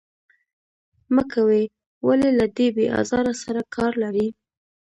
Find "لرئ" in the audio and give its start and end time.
4.03-4.27